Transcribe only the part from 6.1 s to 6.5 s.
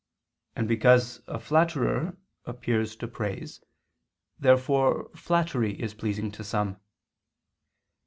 to